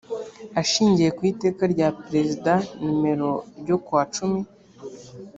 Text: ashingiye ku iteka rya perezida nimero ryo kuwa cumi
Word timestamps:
ashingiye 0.61 1.09
ku 1.17 1.21
iteka 1.31 1.63
rya 1.73 1.87
perezida 2.01 2.53
nimero 2.83 3.29
ryo 3.61 3.77
kuwa 3.83 4.03
cumi 4.13 4.41